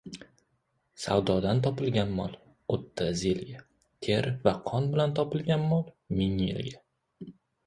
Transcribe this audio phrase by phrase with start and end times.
[1.01, 2.33] •Savdodan topilgan mol—
[2.77, 3.61] o‘ttiz yilga,
[4.07, 5.87] ter va qon bilan topilgan mol—
[6.19, 7.33] ming yilga.